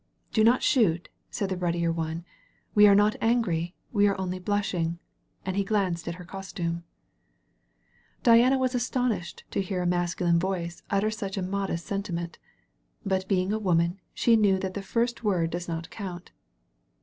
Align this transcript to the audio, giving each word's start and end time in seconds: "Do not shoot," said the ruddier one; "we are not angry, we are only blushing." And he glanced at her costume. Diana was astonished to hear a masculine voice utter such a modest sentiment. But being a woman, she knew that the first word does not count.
"Do 0.33 0.43
not 0.43 0.63
shoot," 0.63 1.09
said 1.29 1.49
the 1.49 1.57
ruddier 1.57 1.91
one; 1.91 2.25
"we 2.73 2.87
are 2.87 2.95
not 2.95 3.15
angry, 3.21 3.75
we 3.93 4.07
are 4.07 4.19
only 4.19 4.39
blushing." 4.39 4.97
And 5.45 5.55
he 5.55 5.63
glanced 5.63 6.07
at 6.07 6.15
her 6.15 6.25
costume. 6.25 6.83
Diana 8.23 8.57
was 8.57 8.73
astonished 8.73 9.43
to 9.51 9.61
hear 9.61 9.83
a 9.83 9.85
masculine 9.85 10.39
voice 10.39 10.81
utter 10.89 11.11
such 11.11 11.37
a 11.37 11.43
modest 11.43 11.85
sentiment. 11.85 12.39
But 13.05 13.27
being 13.27 13.53
a 13.53 13.59
woman, 13.59 14.01
she 14.11 14.35
knew 14.35 14.57
that 14.57 14.73
the 14.73 14.81
first 14.81 15.23
word 15.23 15.51
does 15.51 15.67
not 15.67 15.91
count. 15.91 16.31